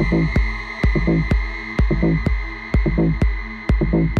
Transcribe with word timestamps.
Thank 0.00 0.30
you. 3.92 4.19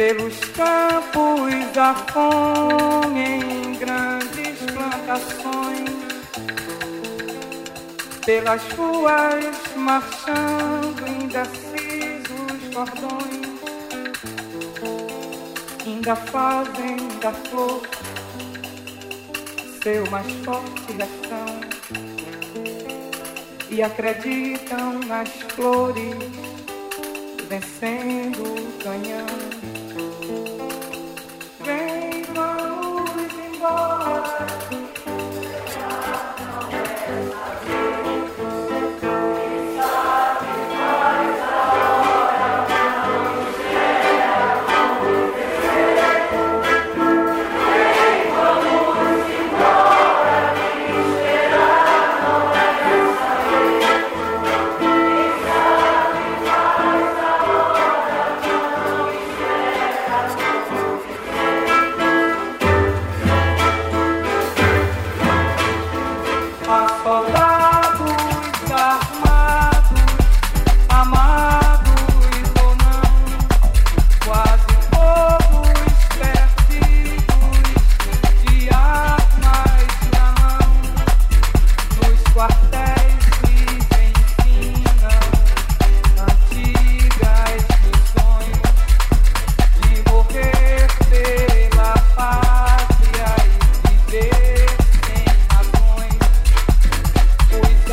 pelos 0.00 0.38
campos 0.56 1.76
a 1.76 1.94
fome 2.10 3.20
em 3.20 3.74
grandes 3.74 4.58
plantações, 4.72 5.90
pelas 8.24 8.62
ruas 8.72 9.44
marchando 9.76 11.06
indecisos 11.06 12.62
cordões, 12.72 13.60
ainda 15.84 16.16
fazem 16.16 16.96
da 17.20 17.32
flor 17.32 17.82
seu 19.82 20.10
mais 20.10 20.32
forte 20.46 20.92
refrão 20.92 21.60
e 23.68 23.82
acreditam 23.82 24.98
nas 25.00 25.28
flores 25.54 26.16
vencendo 27.50 28.44
o 28.44 28.82
canhão. 28.82 29.29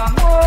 amor. 0.08 0.47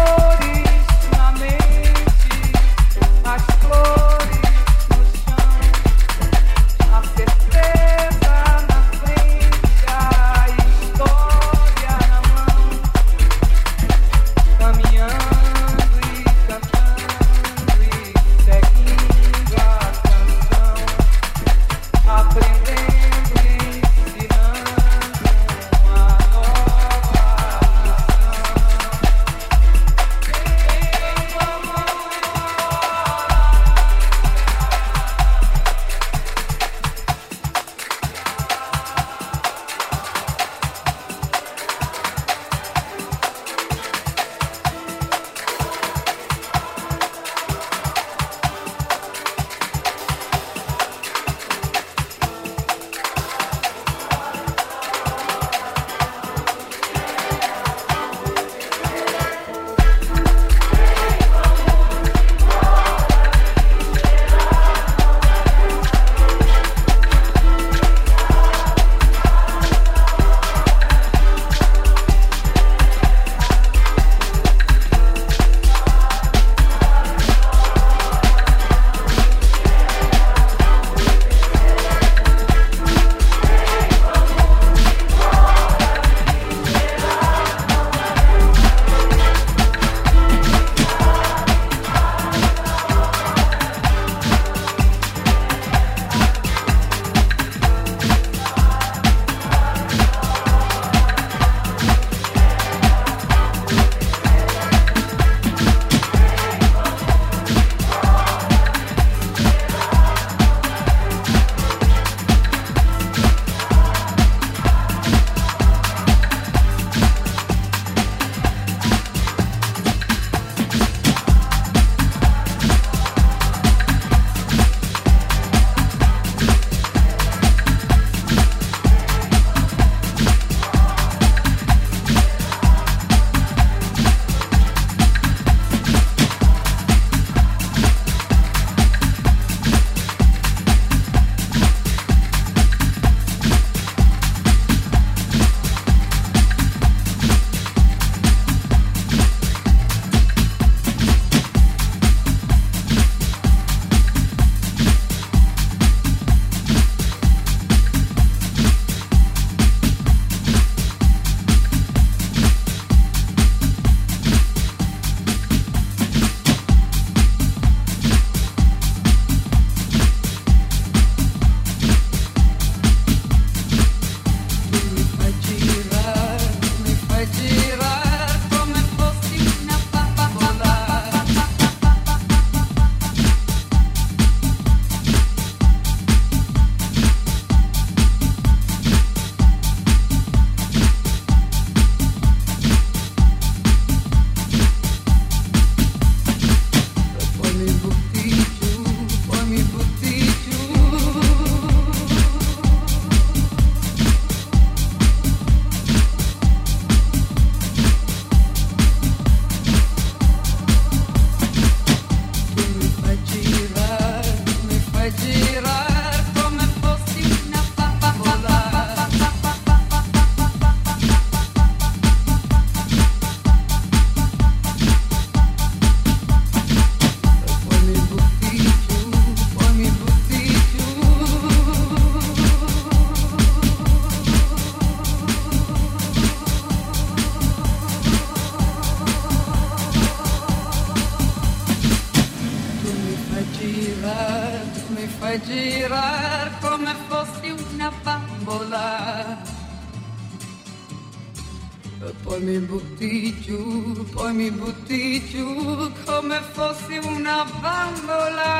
Una 257.31 257.45
bambola. 257.61 258.53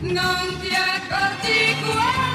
Non 0.00 0.58
ti 0.60 0.74
accorgi 0.74 1.74
quando 1.82 2.27